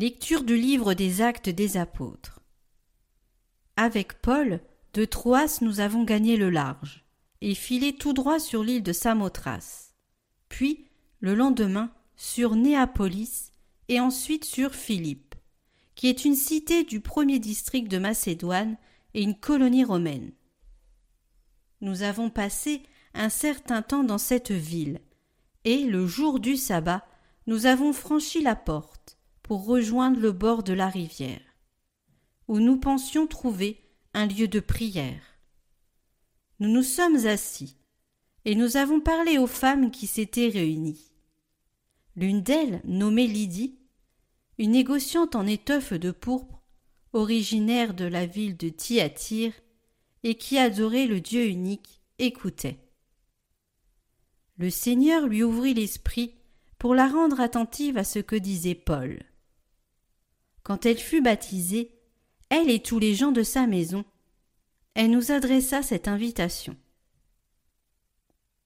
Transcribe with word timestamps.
Lecture 0.00 0.44
du 0.44 0.56
livre 0.56 0.94
des 0.94 1.20
Actes 1.20 1.50
des 1.50 1.76
Apôtres. 1.76 2.40
Avec 3.76 4.22
Paul, 4.22 4.60
de 4.94 5.04
Troas 5.04 5.58
nous 5.60 5.80
avons 5.80 6.04
gagné 6.04 6.38
le 6.38 6.48
large 6.48 7.04
et 7.42 7.54
filé 7.54 7.94
tout 7.94 8.14
droit 8.14 8.40
sur 8.40 8.64
l'île 8.64 8.82
de 8.82 8.94
Samothrace. 8.94 9.92
Puis, 10.48 10.86
le 11.18 11.34
lendemain, 11.34 11.92
sur 12.16 12.56
Néapolis 12.56 13.52
et 13.88 14.00
ensuite 14.00 14.46
sur 14.46 14.74
Philippe, 14.74 15.34
qui 15.96 16.08
est 16.08 16.24
une 16.24 16.34
cité 16.34 16.82
du 16.82 17.00
premier 17.00 17.38
district 17.38 17.88
de 17.88 17.98
Macédoine 17.98 18.78
et 19.12 19.20
une 19.20 19.38
colonie 19.38 19.84
romaine. 19.84 20.32
Nous 21.82 22.00
avons 22.00 22.30
passé 22.30 22.84
un 23.12 23.28
certain 23.28 23.82
temps 23.82 24.04
dans 24.04 24.16
cette 24.16 24.50
ville, 24.50 25.02
et 25.64 25.84
le 25.84 26.06
jour 26.06 26.40
du 26.40 26.56
sabbat, 26.56 27.06
nous 27.46 27.66
avons 27.66 27.92
franchi 27.92 28.40
la 28.40 28.56
porte 28.56 29.19
pour 29.50 29.66
rejoindre 29.66 30.20
le 30.20 30.30
bord 30.30 30.62
de 30.62 30.72
la 30.72 30.88
rivière, 30.88 31.40
où 32.46 32.60
nous 32.60 32.76
pensions 32.76 33.26
trouver 33.26 33.82
un 34.14 34.26
lieu 34.26 34.46
de 34.46 34.60
prière. 34.60 35.40
Nous 36.60 36.68
nous 36.68 36.84
sommes 36.84 37.26
assis, 37.26 37.76
et 38.44 38.54
nous 38.54 38.76
avons 38.76 39.00
parlé 39.00 39.38
aux 39.38 39.48
femmes 39.48 39.90
qui 39.90 40.06
s'étaient 40.06 40.50
réunies. 40.50 41.04
L'une 42.14 42.42
d'elles, 42.42 42.80
nommée 42.84 43.26
Lydie, 43.26 43.76
une 44.56 44.70
négociante 44.70 45.34
en 45.34 45.48
étoffe 45.48 45.94
de 45.94 46.12
pourpre, 46.12 46.62
originaire 47.12 47.92
de 47.92 48.04
la 48.04 48.26
ville 48.26 48.56
de 48.56 48.68
Thyatire, 48.68 49.54
et 50.22 50.36
qui 50.36 50.58
adorait 50.58 51.08
le 51.08 51.20
Dieu 51.20 51.46
unique, 51.46 52.00
écoutait. 52.20 52.78
Le 54.58 54.70
Seigneur 54.70 55.26
lui 55.26 55.42
ouvrit 55.42 55.74
l'esprit 55.74 56.36
pour 56.78 56.94
la 56.94 57.08
rendre 57.08 57.40
attentive 57.40 57.98
à 57.98 58.04
ce 58.04 58.20
que 58.20 58.36
disait 58.36 58.76
Paul. 58.76 59.24
Quand 60.70 60.86
elle 60.86 60.98
fut 60.98 61.20
baptisée, 61.20 61.90
elle 62.48 62.70
et 62.70 62.80
tous 62.80 63.00
les 63.00 63.16
gens 63.16 63.32
de 63.32 63.42
sa 63.42 63.66
maison, 63.66 64.04
elle 64.94 65.10
nous 65.10 65.32
adressa 65.32 65.82
cette 65.82 66.06
invitation. 66.06 66.76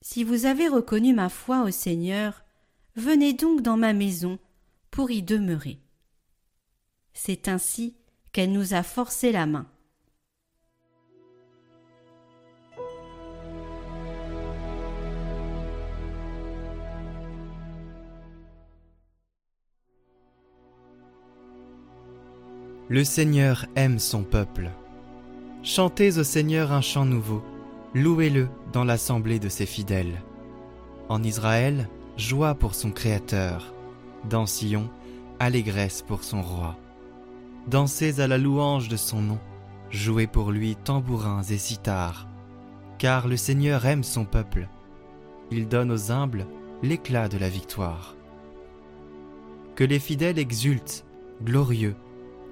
Si 0.00 0.24
vous 0.24 0.44
avez 0.44 0.66
reconnu 0.66 1.14
ma 1.14 1.28
foi 1.28 1.62
au 1.62 1.70
Seigneur, 1.70 2.42
venez 2.96 3.34
donc 3.34 3.60
dans 3.60 3.76
ma 3.76 3.92
maison 3.92 4.40
pour 4.90 5.12
y 5.12 5.22
demeurer. 5.22 5.78
C'est 7.12 7.46
ainsi 7.46 7.94
qu'elle 8.32 8.50
nous 8.50 8.74
a 8.74 8.82
forcé 8.82 9.30
la 9.30 9.46
main. 9.46 9.70
Le 22.88 23.04
Seigneur 23.04 23.66
aime 23.76 24.00
son 24.00 24.24
peuple. 24.24 24.70
Chantez 25.62 26.18
au 26.18 26.24
Seigneur 26.24 26.72
un 26.72 26.80
chant 26.80 27.04
nouveau, 27.04 27.42
louez-le 27.94 28.48
dans 28.72 28.82
l'assemblée 28.82 29.38
de 29.38 29.48
ses 29.48 29.66
fidèles. 29.66 30.20
En 31.08 31.22
Israël, 31.22 31.88
joie 32.16 32.56
pour 32.56 32.74
son 32.74 32.90
Créateur, 32.90 33.72
dans 34.28 34.46
Sion, 34.46 34.90
allégresse 35.38 36.02
pour 36.02 36.24
son 36.24 36.42
roi. 36.42 36.76
Dansez 37.68 38.20
à 38.20 38.26
la 38.26 38.36
louange 38.36 38.88
de 38.88 38.96
son 38.96 39.22
nom, 39.22 39.38
jouez 39.88 40.26
pour 40.26 40.50
lui 40.50 40.74
tambourins 40.74 41.44
et 41.44 41.58
cithars, 41.58 42.26
car 42.98 43.28
le 43.28 43.36
Seigneur 43.36 43.86
aime 43.86 44.02
son 44.02 44.24
peuple. 44.24 44.68
Il 45.52 45.68
donne 45.68 45.92
aux 45.92 46.10
humbles 46.10 46.46
l'éclat 46.82 47.28
de 47.28 47.38
la 47.38 47.48
victoire. 47.48 48.16
Que 49.76 49.84
les 49.84 50.00
fidèles 50.00 50.40
exultent, 50.40 51.04
glorieux, 51.44 51.94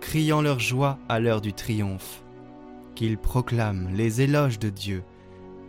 criant 0.00 0.42
leur 0.42 0.60
joie 0.60 0.98
à 1.08 1.20
l'heure 1.20 1.40
du 1.40 1.52
triomphe. 1.52 2.22
Qu'ils 2.94 3.18
proclament 3.18 3.90
les 3.94 4.22
éloges 4.22 4.58
de 4.58 4.70
Dieu, 4.70 5.02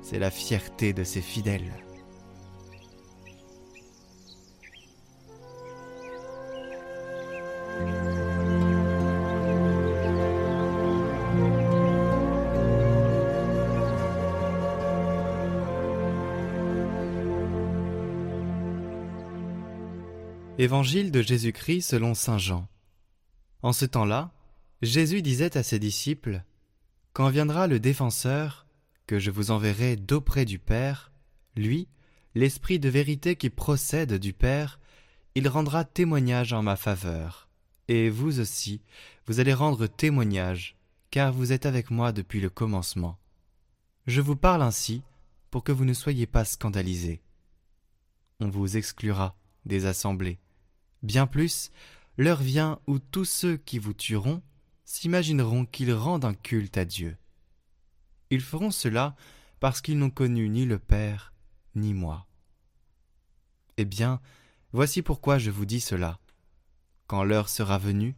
c'est 0.01 0.19
la 0.19 0.31
fierté 0.31 0.93
de 0.93 1.03
ses 1.03 1.21
fidèles. 1.21 1.73
Évangile 20.59 21.11
de 21.11 21.21
Jésus-Christ 21.21 21.81
selon 21.81 22.15
Saint 22.15 22.39
Jean. 22.39 22.67
En 23.67 23.73
ce 23.73 23.83
temps-là, 23.83 24.31
Jésus 24.81 25.22
disait 25.22 25.57
à 25.57 25.61
ses 25.61 25.78
disciples, 25.78 26.41
Quand 27.11 27.28
viendra 27.28 27.67
le 27.67 27.81
défenseur, 27.81 28.66
que 29.07 29.19
je 29.19 29.29
vous 29.29 29.51
enverrai 29.51 29.97
d'auprès 29.97 30.45
du 30.45 30.57
Père, 30.57 31.11
lui, 31.57 31.89
l'Esprit 32.33 32.79
de 32.79 32.88
vérité 32.88 33.35
qui 33.35 33.50
procède 33.50 34.13
du 34.13 34.31
Père, 34.31 34.79
il 35.35 35.50
rendra 35.50 35.83
témoignage 35.83 36.53
en 36.53 36.63
ma 36.63 36.77
faveur. 36.77 37.50
Et 37.89 38.09
vous 38.09 38.39
aussi, 38.39 38.79
vous 39.25 39.41
allez 39.41 39.53
rendre 39.53 39.85
témoignage, 39.85 40.77
car 41.11 41.33
vous 41.33 41.51
êtes 41.51 41.66
avec 41.66 41.91
moi 41.91 42.13
depuis 42.13 42.39
le 42.39 42.50
commencement. 42.50 43.17
Je 44.06 44.22
vous 44.22 44.38
parle 44.38 44.61
ainsi 44.61 45.01
pour 45.51 45.66
que 45.66 45.73
vous 45.73 45.83
ne 45.83 45.94
soyez 45.94 46.25
pas 46.25 46.45
scandalisés. 46.45 47.22
On 48.39 48.47
vous 48.47 48.77
exclura 48.77 49.35
des 49.66 49.85
assemblées. 49.88 50.39
Bien 51.03 51.27
plus, 51.27 51.69
l'heure 52.17 52.41
vient 52.41 52.79
où 52.88 53.00
tous 53.00 53.25
ceux 53.25 53.57
qui 53.57 53.79
vous 53.79 53.94
tueront 53.94 54.41
s'imagineront 54.85 55.66
qu'ils 55.66 55.94
rendent 55.94 56.25
un 56.25 56.33
culte 56.33 56.78
à 56.78 56.85
Dieu. 56.85 57.17
Ils 58.29 58.41
feront 58.41 58.72
cela 58.72 59.16
parce 59.59 59.81
qu'ils 59.81 59.97
n'ont 59.97 60.09
connu 60.09 60.50
ni 60.50 60.66
le 60.66 60.79
Père 60.79 61.33
ni 61.75 61.94
moi. 61.94 62.27
Eh 63.77 63.85
bien, 63.85 64.19
voici 64.73 65.01
pourquoi 65.01 65.38
je 65.38 65.51
vous 65.51 65.66
dis 65.66 65.79
cela. 65.79 66.19
Quand 67.06 67.23
l'heure 67.23 67.50
sera 67.50 67.77
venue, 67.77 68.16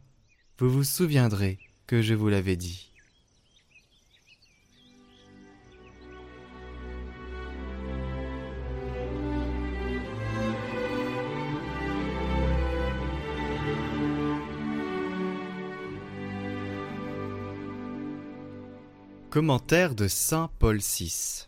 vous 0.58 0.70
vous 0.70 0.84
souviendrez 0.84 1.58
que 1.86 2.02
je 2.02 2.14
vous 2.14 2.28
l'avais 2.28 2.56
dit. 2.56 2.89
Commentaire 19.30 19.94
de 19.94 20.08
Saint 20.08 20.50
Paul 20.58 20.78
VI 20.78 21.46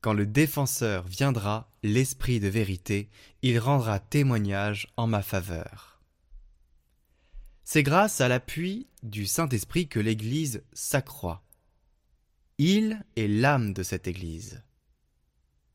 Quand 0.00 0.14
le 0.14 0.24
défenseur 0.24 1.06
viendra, 1.06 1.70
l'Esprit 1.82 2.40
de 2.40 2.48
vérité, 2.48 3.10
il 3.42 3.58
rendra 3.58 3.98
témoignage 3.98 4.88
en 4.96 5.06
ma 5.06 5.20
faveur. 5.20 6.00
C'est 7.62 7.82
grâce 7.82 8.22
à 8.22 8.28
l'appui 8.28 8.86
du 9.02 9.26
Saint-Esprit 9.26 9.86
que 9.86 10.00
l'Église 10.00 10.62
s'accroît. 10.72 11.42
Il 12.56 13.04
est 13.16 13.28
l'âme 13.28 13.74
de 13.74 13.82
cette 13.82 14.08
Église. 14.08 14.62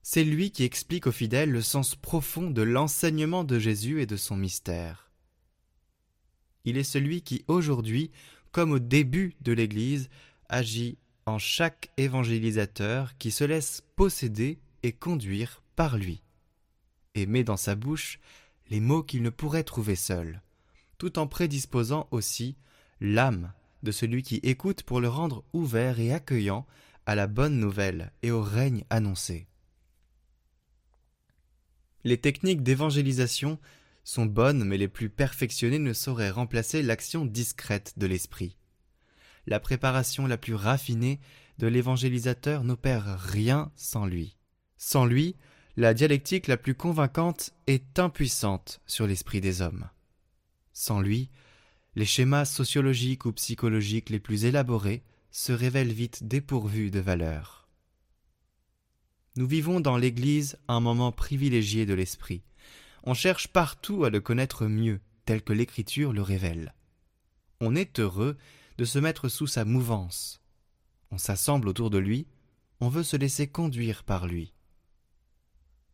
C'est 0.02 0.24
lui 0.24 0.50
qui 0.50 0.64
explique 0.64 1.06
aux 1.06 1.12
fidèles 1.12 1.52
le 1.52 1.62
sens 1.62 1.94
profond 1.94 2.50
de 2.50 2.64
l'enseignement 2.64 3.44
de 3.44 3.60
Jésus 3.60 4.02
et 4.02 4.08
de 4.08 4.18
son 4.18 4.36
mystère 4.36 5.05
il 6.66 6.78
est 6.78 6.84
celui 6.84 7.22
qui 7.22 7.46
aujourd'hui, 7.48 8.12
comme 8.52 8.72
au 8.72 8.80
début 8.80 9.36
de 9.42 9.54
l'Église, 9.54 10.10
agit 10.50 10.98
en 11.26 11.40
chaque 11.40 11.90
évangélisateur 11.98 13.18
qui 13.18 13.32
se 13.32 13.44
laisse 13.44 13.82
posséder 13.96 14.60
et 14.84 14.92
conduire 14.92 15.64
par 15.76 15.98
lui, 15.98 16.22
et 17.16 17.26
met 17.26 17.44
dans 17.44 17.58
sa 17.58 17.76
bouche 17.76 18.20
les 18.70 18.80
mots 18.80 19.04
qu'il 19.04 19.22
ne 19.22 19.30
pourrait 19.30 19.64
trouver 19.64 19.96
seul, 19.96 20.42
tout 20.98 21.20
en 21.20 21.28
prédisposant 21.28 22.08
aussi 22.12 22.56
l'âme 23.00 23.52
de 23.84 23.92
celui 23.92 24.24
qui 24.24 24.38
écoute 24.38 24.84
pour 24.84 25.02
le 25.02 25.10
rendre 25.10 25.44
ouvert 25.54 26.00
et 26.00 26.12
accueillant 26.12 26.66
à 27.06 27.16
la 27.16 27.28
bonne 27.28 27.60
nouvelle 27.60 28.12
et 28.24 28.32
au 28.32 28.42
règne 28.42 28.84
annoncé. 28.90 29.48
Les 32.04 32.18
techniques 32.18 32.64
d'évangélisation 32.64 33.60
sont 34.06 34.26
bonnes, 34.26 34.64
mais 34.64 34.78
les 34.78 34.88
plus 34.88 35.10
perfectionnées 35.10 35.80
ne 35.80 35.92
sauraient 35.92 36.30
remplacer 36.30 36.82
l'action 36.82 37.26
discrète 37.26 37.96
de 37.98 38.06
l'esprit. 38.06 38.56
La 39.48 39.60
préparation 39.60 40.28
la 40.28 40.38
plus 40.38 40.54
raffinée 40.54 41.20
de 41.58 41.68
l'évangélisateur 41.68 42.64
n'opère 42.64 43.20
rien 43.20 43.72
sans 43.76 44.06
lui. 44.06 44.38
Sans 44.78 45.06
lui, 45.06 45.36
la 45.76 45.94
dialectique 45.94 46.48
la 46.48 46.58
plus 46.58 46.76
convaincante 46.76 47.52
est 47.68 48.00
impuissante 48.00 48.80
sur 48.86 49.08
l'esprit 49.08 49.42
des 49.42 49.62
hommes. 49.62 49.90
Sans 50.72 51.02
lui, 51.02 51.30
les 51.96 52.06
schémas 52.06 52.46
sociologiques 52.46 53.26
ou 53.26 53.34
psychologiques 53.34 54.10
les 54.10 54.20
plus 54.20 54.46
élaborés 54.46 55.04
se 55.32 55.52
révèlent 55.52 55.92
vite 55.92 56.28
dépourvus 56.28 56.92
de 56.92 57.00
valeur. 57.00 57.68
Nous 59.36 59.48
vivons 59.48 59.80
dans 59.80 59.98
l'Église 59.98 60.58
un 60.68 60.80
moment 60.80 61.12
privilégié 61.12 61.86
de 61.86 61.94
l'esprit, 61.94 62.44
On 63.06 63.14
cherche 63.14 63.48
partout 63.48 64.04
à 64.04 64.10
le 64.10 64.20
connaître 64.20 64.66
mieux, 64.66 65.00
tel 65.26 65.44
que 65.44 65.54
l'Écriture 65.54 66.12
le 66.12 66.24
révèle. 66.24 66.74
On 67.62 67.76
est 67.76 68.00
heureux 68.00 68.38
de 68.78 68.86
se 68.86 68.98
mettre 68.98 69.30
sous 69.30 69.48
sa 69.48 69.64
mouvance. 69.64 70.42
On 71.12 71.18
s'assemble 71.18 71.68
autour 71.68 71.90
de 71.90 72.00
lui, 72.00 72.28
on 72.80 72.90
veut 72.90 73.04
se 73.04 73.16
laisser 73.16 73.48
conduire 73.48 74.04
par 74.04 74.28
lui. 74.28 74.54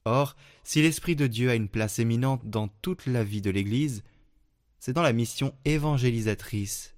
Or, 0.06 0.36
si 0.64 0.82
l'Esprit 0.82 1.16
de 1.16 1.28
Dieu 1.28 1.50
a 1.50 1.56
une 1.56 1.70
place 1.70 2.00
éminente 2.00 2.50
dans 2.50 2.68
toute 2.68 3.06
la 3.06 3.24
vie 3.24 3.42
de 3.42 3.52
l'Église, 3.52 4.04
c'est 4.80 4.94
dans 4.94 5.04
la 5.04 5.14
mission 5.14 5.54
évangélisatrice 5.66 6.96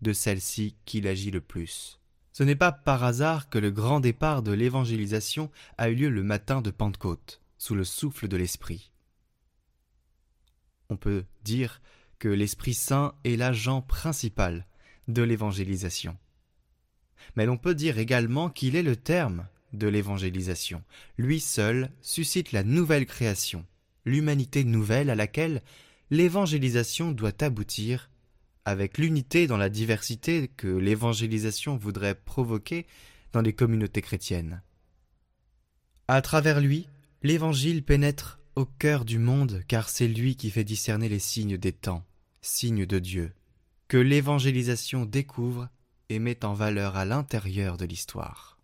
de 0.00 0.12
celle-ci 0.12 0.76
qu'il 0.84 1.06
agit 1.06 1.30
le 1.30 1.40
plus. 1.40 2.00
Ce 2.32 2.42
n'est 2.42 2.56
pas 2.56 2.72
par 2.72 3.02
hasard 3.02 3.50
que 3.50 3.58
le 3.58 3.70
grand 3.70 4.00
départ 4.00 4.42
de 4.42 4.52
l'évangélisation 4.52 5.50
a 5.76 5.88
eu 5.90 5.94
lieu 5.96 6.08
le 6.08 6.22
matin 6.22 6.62
de 6.62 6.70
Pentecôte, 6.70 7.42
sous 7.58 7.74
le 7.74 7.84
souffle 7.84 8.28
de 8.28 8.36
l'Esprit. 8.36 8.92
On 10.90 10.96
peut 10.96 11.24
dire 11.44 11.80
que 12.18 12.28
l'Esprit 12.28 12.74
Saint 12.74 13.14
est 13.24 13.36
l'agent 13.36 13.82
principal 13.82 14.66
de 15.08 15.22
l'évangélisation. 15.22 16.16
Mais 17.36 17.46
l'on 17.46 17.56
peut 17.56 17.74
dire 17.74 17.98
également 17.98 18.50
qu'il 18.50 18.76
est 18.76 18.82
le 18.82 18.96
terme 18.96 19.46
de 19.72 19.88
l'évangélisation. 19.88 20.82
Lui 21.18 21.40
seul 21.40 21.90
suscite 22.00 22.52
la 22.52 22.62
nouvelle 22.62 23.06
création, 23.06 23.66
l'humanité 24.04 24.64
nouvelle 24.64 25.10
à 25.10 25.14
laquelle 25.14 25.62
l'évangélisation 26.10 27.12
doit 27.12 27.42
aboutir 27.42 28.10
avec 28.64 28.98
l'unité 28.98 29.46
dans 29.46 29.56
la 29.56 29.68
diversité 29.68 30.48
que 30.48 30.66
l'évangélisation 30.66 31.76
voudrait 31.76 32.14
provoquer 32.14 32.86
dans 33.32 33.42
les 33.42 33.52
communautés 33.52 34.02
chrétiennes. 34.02 34.62
À 36.08 36.20
travers 36.22 36.60
lui, 36.60 36.88
l'Évangile 37.22 37.84
pénètre 37.84 38.40
au 38.56 38.64
cœur 38.64 39.04
du 39.04 39.18
monde 39.18 39.62
car 39.68 39.88
c'est 39.88 40.08
lui 40.08 40.34
qui 40.34 40.50
fait 40.50 40.64
discerner 40.64 41.08
les 41.08 41.18
signes 41.18 41.58
des 41.58 41.72
temps, 41.72 42.02
signes 42.40 42.86
de 42.86 42.98
Dieu, 42.98 43.32
que 43.86 43.98
l'évangélisation 43.98 45.04
découvre 45.04 45.68
et 46.08 46.18
met 46.18 46.44
en 46.44 46.54
valeur 46.54 46.96
à 46.96 47.04
l'intérieur 47.04 47.76
de 47.76 47.84
l'histoire. 47.84 48.58